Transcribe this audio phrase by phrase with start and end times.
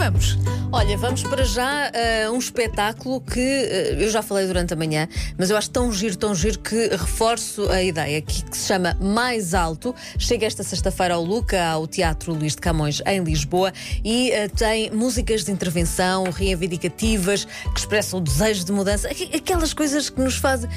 [0.00, 0.38] vamos?
[0.72, 1.90] Olha, vamos para já
[2.24, 5.92] a um espetáculo que eh, eu já falei durante a manhã, mas eu acho tão
[5.92, 9.94] giro, tão giro que reforço a ideia que, que se chama Mais Alto.
[10.18, 14.90] Chega esta sexta-feira ao Luca, ao Teatro Luís de Camões, em Lisboa, e eh, tem
[14.90, 20.36] músicas de intervenção reivindicativas que expressam o desejo de mudança, aqu- aquelas coisas que nos
[20.36, 20.70] fazem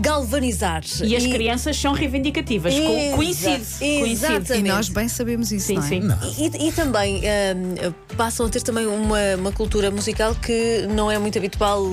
[0.00, 0.82] galvanizar.
[1.04, 2.72] E as crianças são reivindicativas.
[3.14, 3.56] Coincide.
[3.78, 4.10] coincide.
[4.10, 4.54] exatamente.
[4.58, 6.30] E nós bem sabemos isso, Sim, não é?
[6.32, 6.50] sim.
[6.58, 7.20] E, e também
[8.16, 11.84] passam a ter também uma, uma cultura musical que não é muito habitual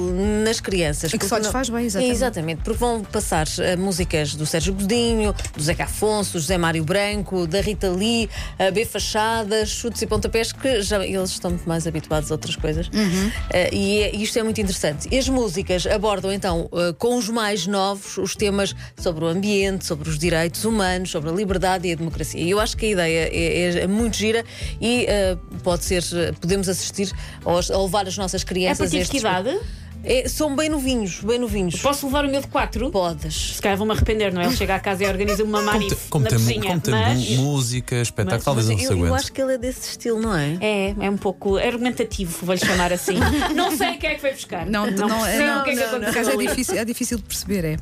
[0.43, 1.09] nas crianças.
[1.09, 2.11] E que porque só lhes faz bem, exatamente.
[2.15, 6.83] Exatamente, porque vão passar eh, músicas do Sérgio Godinho, do Zeca Afonso, do José Mário
[6.83, 11.67] Branco, da Rita Lee, a B Fachadas, chutes e pontapés, que já eles estão muito
[11.67, 12.87] mais habituados a outras coisas.
[12.87, 13.31] Uhum.
[13.51, 15.07] Eh, e, é- isto é muito interessante.
[15.11, 19.85] E as músicas abordam então eh, com os mais novos os temas sobre o ambiente,
[19.85, 22.39] sobre os direitos humanos, sobre a liberdade e a democracia.
[22.41, 24.43] E eu acho que a ideia é, é muito gira
[24.79, 27.11] e eh, pode ser, eh, podemos assistir
[27.45, 29.59] aos- a levar as nossas É crianças a partir de que idade?
[30.03, 31.81] É, são bem novinhos, bem novinhos.
[31.81, 32.89] Posso levar o meu de 4?
[32.91, 33.55] Podes.
[33.55, 34.45] Se calhar vou-me arrepender, não é?
[34.45, 36.61] Ele chega à casa e organiza uma te- como na tem, cozinha.
[36.61, 39.21] como tem mas música, espetáculo, mas- talvez Mas não se eu, eu aguente.
[39.23, 40.57] acho que ele é desse estilo, não é?
[40.59, 43.15] é, é um pouco argumentativo, vou-lhe chamar assim.
[43.55, 44.65] não sei quem é que foi buscar.
[44.65, 46.07] Não, não, não, percebo não, o que é que não, não.
[46.09, 47.77] aconteceu é difícil, é difícil de perceber, é.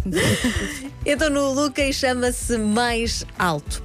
[1.05, 3.81] Então no Luca chama-se Mais Alto.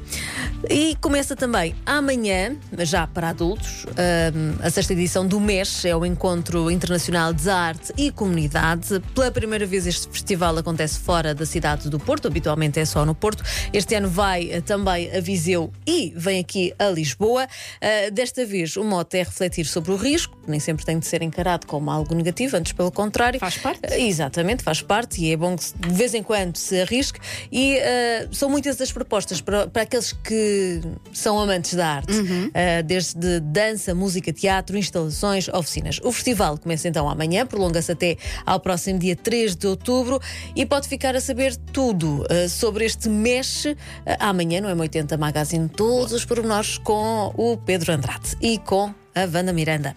[0.69, 6.05] E começa também amanhã, já para adultos, hum, a sexta edição do MES, é o
[6.05, 9.01] Encontro Internacional de Arte e Comunidade.
[9.15, 13.15] Pela primeira vez este festival acontece fora da cidade do Porto, habitualmente é só no
[13.15, 13.45] Porto.
[13.73, 17.45] Este ano vai eh, também a Viseu e vem aqui a Lisboa.
[17.47, 21.07] Uh, desta vez o mote é refletir sobre o risco, que nem sempre tem de
[21.07, 23.39] ser encarado como algo negativo, antes pelo contrário.
[23.39, 23.87] Faz parte.
[23.87, 27.21] Uh, Exatamente, faz parte e é bom que de vez em quando se arrisque.
[27.53, 30.81] E uh, são muitas as propostas para, para aqueles que
[31.13, 32.47] são amantes da arte, Uhum.
[32.49, 36.01] Uh, desde dança, música, teatro, instalações, oficinas.
[36.03, 40.21] O festival começa então amanhã, prolonga-se até ao próximo dia 3 de outubro
[40.55, 43.77] e pode ficar a saber tudo uh, sobre este mexe uh,
[44.19, 49.53] amanhã no M80 Magazine, todos os pormenores com o Pedro Andrade e com a Wanda
[49.53, 49.97] Miranda.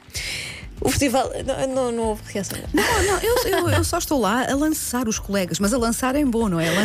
[0.82, 1.30] O festival.
[1.46, 2.58] Não, não, não houve reação.
[2.74, 6.16] Não, não, eu, eu, eu só estou lá a lançar os colegas, mas a lançar
[6.16, 6.70] em bom, não é?
[6.70, 6.84] A-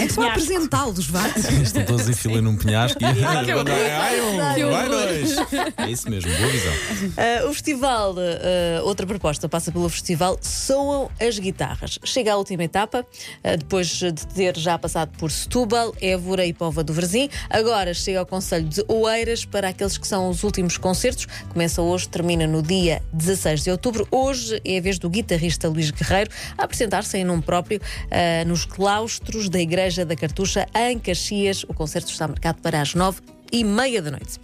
[0.00, 1.26] É só apresentá-los, vá.
[1.62, 3.14] Estão todos em fila num penhasco e.
[3.44, 3.64] que horror.
[4.00, 4.88] Ai, um, Que vai horror.
[4.88, 5.36] dois.
[5.76, 6.72] É isso mesmo, boa visão.
[6.72, 11.98] Uh, o festival, uh, outra proposta passa pelo festival Soam as Guitarras.
[12.04, 13.00] Chega à última etapa,
[13.44, 17.28] uh, depois de ter já passado por Setúbal, Évora e Póvoa do Varzim.
[17.50, 21.26] Agora chega ao Conselho de Oeiras para aqueles que são os últimos concertos.
[21.50, 24.06] Começa hoje, termina no dia 16 de outubro.
[24.10, 29.48] Hoje é a vez do guitarrista Luís Guerreiro apresentar-se em nome próprio uh, nos claustros
[29.48, 31.64] da Igreja da Cartucha, em Caxias.
[31.64, 33.20] O concerto está marcado para as nove
[33.52, 34.38] e meia da noite.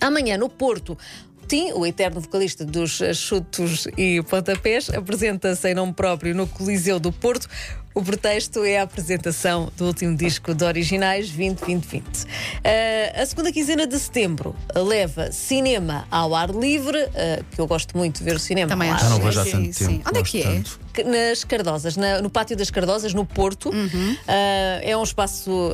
[0.00, 0.96] Amanhã no Porto.
[1.48, 7.10] Tim, o eterno vocalista dos chutos e pontapés, apresenta-se em nome próprio no Coliseu do
[7.10, 7.48] Porto.
[7.92, 12.02] O pretexto é a apresentação do último disco de originais 2020-2020.
[12.62, 17.96] Eh, a segunda quinzena de setembro leva cinema ao ar livre, eh, que eu gosto
[17.98, 19.04] muito de ver o cinema Também acho.
[19.04, 19.86] Já não Sim, vejo há sim, tanto sim.
[19.98, 20.08] tempo.
[20.08, 20.62] Onde é que é?
[21.04, 23.70] nas Cardosas, na- no Pátio das Cardosas, no Porto.
[23.70, 24.16] Uhum.
[24.28, 25.70] Eh, é um espaço.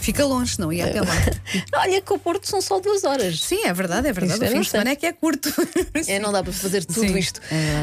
[0.00, 1.06] Fica longe, não ia até lá.
[1.80, 3.40] olha que o Porto são só duas horas.
[3.40, 4.32] Sim, é verdade, é verdade.
[4.34, 5.48] Isto é O fim de semana é que é curto.
[6.08, 7.40] É, não dá para fazer tudo Sim, isto.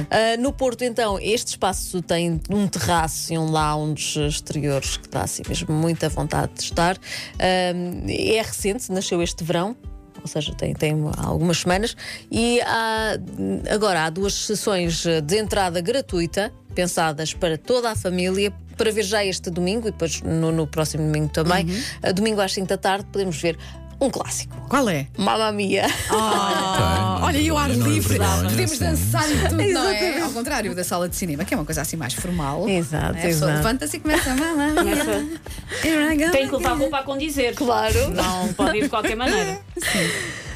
[0.10, 5.24] é no Porto, então, este espaço tem um terraço e um lounge exteriores que dá
[5.24, 6.98] assim mesmo muita vontade de estar.
[7.40, 9.76] É recente, nasceu este verão.
[10.22, 11.96] Ou seja, tem, tem algumas semanas.
[12.32, 13.12] E há,
[13.72, 19.24] agora há duas sessões de entrada gratuita, pensadas para toda a família, para ver já
[19.24, 21.66] este domingo e depois no, no próximo domingo também.
[21.66, 22.14] Uhum.
[22.14, 23.58] Domingo às 5 da tarde podemos ver
[24.00, 24.56] um clássico.
[24.70, 25.08] Qual é?
[25.18, 25.86] Mamma Mia.
[26.10, 28.18] Ah, olha, e o ar é livre.
[28.18, 28.80] Podemos sim.
[28.80, 30.22] dançar e tudo, não é?
[30.22, 32.68] Ao contrário da sala de cinema, que é uma coisa assim mais formal.
[32.68, 34.36] Exato, A pessoa levanta-se e começa a
[35.86, 37.56] I go Tem que levar roupa a condizer.
[37.56, 38.10] Claro.
[38.12, 39.60] Não pode ir de qualquer maneira.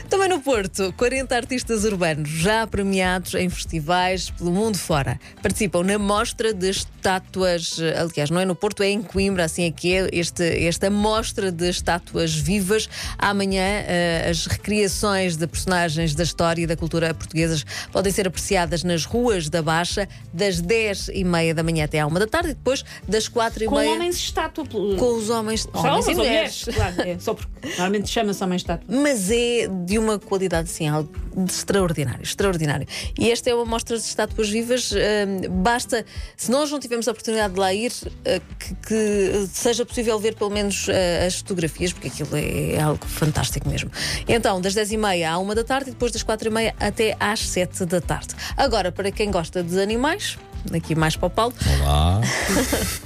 [0.09, 5.19] Também no Porto, 40 artistas urbanos já premiados em festivais pelo mundo fora.
[5.39, 9.65] Participam na mostra de estátuas, eh, aliás, não é no Porto, é em Coimbra, assim
[9.65, 12.89] é que é este, esta mostra de estátuas vivas.
[13.19, 18.83] Amanhã, eh, as recriações de personagens da história e da cultura portuguesas podem ser apreciadas
[18.83, 22.49] nas ruas da Baixa, das 10 e meia da manhã até à 1 da tarde
[22.49, 24.65] e depois das 4 e Com meia homens estátua.
[24.65, 26.65] com os homens, homens homens e mulheres.
[26.65, 26.95] mulheres.
[26.95, 28.87] Claro, é, só porque normalmente chama-se homem estátua.
[28.89, 31.09] Mas é de uma qualidade assim algo
[31.45, 32.87] extraordinário, extraordinário.
[33.17, 34.91] E esta é uma mostra de estátuas vivas.
[34.91, 36.05] hum, basta,
[36.35, 37.91] se nós não tivermos a oportunidade de lá ir,
[38.25, 42.81] eh, que, que seja possível ver pelo menos eh, as fotografias, porque aquilo é, é
[42.81, 43.91] algo fantástico mesmo.
[44.27, 48.01] Então, das 10h30 à 1 da tarde e depois das 4h30 até às 7 da
[48.01, 48.35] tarde.
[48.57, 50.37] Agora, para quem gosta de animais,
[50.73, 52.21] aqui mais para o Paulo, Olá.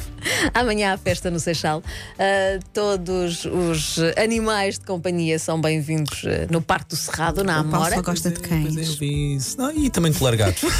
[0.53, 1.80] Amanhã há festa no Seixal.
[1.80, 7.95] Uh, todos os animais de companhia são bem-vindos uh, no Parque do Cerrado, na Amora.
[7.95, 8.95] só gosta de Pois é, eu cães.
[8.95, 9.57] vi isso.
[9.57, 10.62] Não, e também de largatos.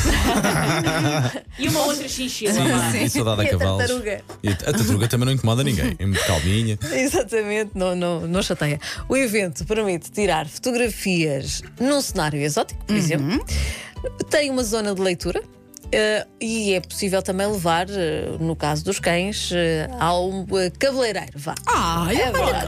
[1.60, 2.54] E uma outra chinchila.
[2.54, 2.98] Sim, lá.
[2.98, 3.78] e saudade a E a cavalos.
[3.80, 4.22] tartaruga.
[4.42, 5.96] E a tartaruga também não incomoda ninguém.
[6.00, 6.78] É muito calminha.
[6.92, 8.80] Exatamente, não, não, não chateia.
[9.08, 13.44] O evento permite tirar fotografias num cenário exótico, por exemplo.
[14.30, 15.42] Tem uma zona de leitura.
[15.94, 20.30] Eh, e é possível também levar, eh, no caso dos cães, eh, ao
[20.60, 21.32] eh, cabeleireiro.
[21.36, 21.56] Vá.
[21.66, 22.68] Ai, É verdade.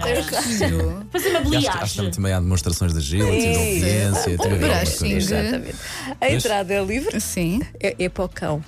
[1.12, 2.12] Fazer uma E acho, acho que bliagem.
[2.12, 4.38] também há demonstrações de gelo, de obediência.
[4.38, 5.12] tem a ver alguma brushing.
[5.16, 5.76] Exatamente.
[6.22, 7.62] A entrada é livre, Sim.
[7.80, 8.64] é, é para o cão.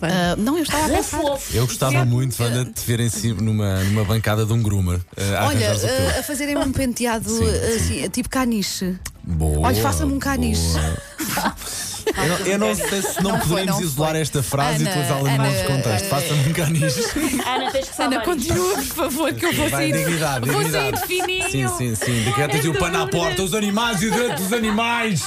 [0.00, 1.56] Ah, não, eu estava a Fofo, pensar.
[1.56, 5.00] Eu gostava muito, Wanda, de te ver em cima numa, numa bancada de um groomer.
[5.40, 8.96] a Olha, ah, a fazerem um penteado Sim, assim, tipo caniche.
[9.24, 10.78] Boa, olha, faça-me um caniche.
[12.22, 14.20] Eu não, eu não sei se não, Não foi, poderemos não isolar foi.
[14.20, 16.08] esta frase Ana, e utilizá-la num Ana, outro contexto.
[16.08, 17.00] Faça-me um caniche.
[17.46, 19.92] Ana, tens que salvar Ana, continua, por favor, que eu vou Vai, sair.
[19.92, 20.98] dignidade, vou dignidade.
[20.98, 21.48] sair fininho.
[21.50, 22.22] Sim, sim, sim.
[22.24, 23.42] Decretas e o pano à porta.
[23.42, 25.22] Os animais e o direito dos animais.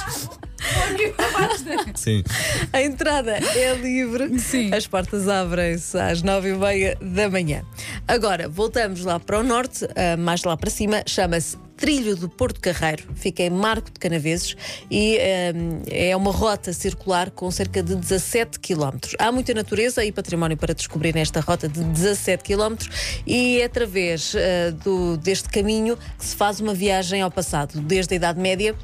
[1.95, 2.23] Sim.
[2.71, 4.37] A entrada é livre.
[4.39, 4.73] Sim.
[4.73, 7.63] As portas abrem-se às nove e meia da manhã.
[8.07, 12.61] Agora, voltamos lá para o norte, ah, mais lá para cima, chama-se Trilho do Porto
[12.61, 14.55] Carreiro, fica em Marco de Canaveses
[14.89, 15.51] e ah,
[15.89, 19.15] é uma rota circular com cerca de 17 quilómetros.
[19.17, 24.35] Há muita natureza e património para descobrir nesta rota de 17 quilómetros e é através
[24.35, 28.75] ah, do, deste caminho que se faz uma viagem ao passado, desde a Idade Média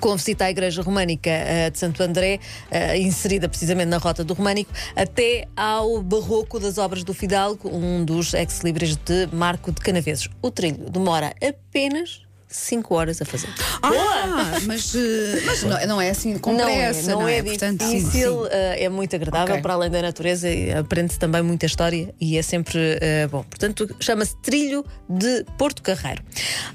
[0.00, 2.40] com visita à Igreja Românica eh, de Santo André,
[2.70, 8.04] eh, inserida precisamente na Rota do Românico, até ao Barroco das Obras do Fidalgo, um
[8.04, 10.28] dos ex-libris de Marco de Canaveses.
[10.42, 12.25] O trilho demora apenas
[12.56, 13.48] 5 horas a fazer.
[13.82, 17.84] Ah, mas, eh, mas não, não é assim com não pressa, é, não, é, Portanto,
[17.84, 18.48] sim, difícil, sim.
[18.50, 19.62] eh, é muito agradável, Ok.
[19.62, 23.42] para além da natureza, e aprende-se também muita história e é sempre eh, bom.
[23.44, 26.22] Portanto, chama-se Trilho de Porto Carreiro.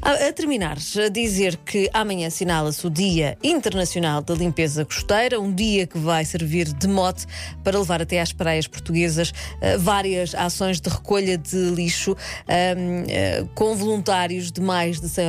[0.01, 5.54] A, a terminar, a dizer que amanhã assinala-se o Dia Internacional da Limpeza Costeira, um
[5.54, 7.25] dia que vai servir de mote
[7.63, 12.16] para levar até às praias portuguesas eh, várias ações de recolha de lixo
[12.48, 15.27] ahm, eh, com voluntários de mais de 100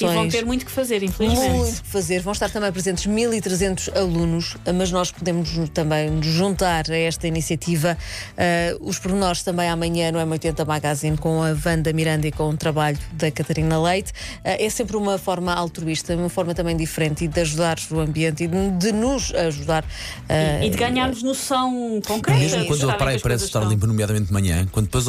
[0.00, 0.14] E organizações.
[0.14, 1.50] vão ter muito que fazer, infelizmente.
[1.50, 2.20] Muito que fazer.
[2.20, 7.96] Vão estar também presentes 1.300 alunos, mas nós podemos também nos juntar a esta iniciativa.
[8.32, 12.56] Uh, os pormenores também amanhã no M80 Magazine com a Wanda Miranda e com o
[12.56, 14.10] trabalho da Catarina Leite.
[14.10, 18.44] Uh, é sempre uma forma altruísta, uma forma também diferente e de ajudar o ambiente
[18.44, 19.84] e de, de nos ajudar.
[19.84, 22.40] uh, E de ganharmos noção concreta.
[22.40, 25.06] Mesmo quando a praia parece estar limpa, nomeadamente de manhã, quando depois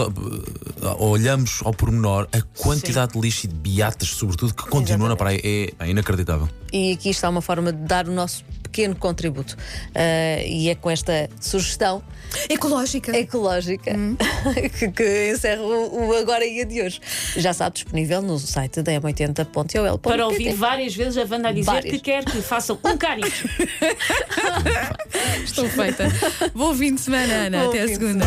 [1.00, 5.40] olhamos ao pormenor, a quantidade de lixo e de beatas, sobretudo, que continua na praia
[5.44, 6.50] é, é inacreditável.
[6.72, 8.44] e aqui está uma forma de dar o nosso
[8.76, 9.56] pequeno contributo.
[9.56, 12.04] Uh, e é com esta sugestão
[12.50, 13.18] Ecológica.
[13.18, 13.96] ecológica
[14.78, 17.00] que, que encerra o, o Agora Ia de hoje.
[17.38, 19.98] Já está disponível no site da m80.ol.
[20.00, 21.94] Para ouvir várias vezes a Wanda a dizer Várias.
[21.94, 23.48] que quer que façam um caniche.
[25.46, 26.08] Estou feita.
[26.54, 27.64] Bom fim de semana, Ana.
[27.64, 28.26] Bom Até a segunda.